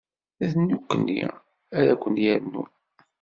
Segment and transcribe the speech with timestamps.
[0.51, 1.21] D nekkni
[1.77, 2.71] ara ken-yernun.